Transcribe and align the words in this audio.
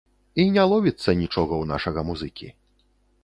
І 0.43 0.45
не 0.55 0.63
ловіцца 0.71 1.15
нічога 1.19 1.45
ў 1.57 1.63
нашага 1.73 1.99
музыкі. 2.09 2.47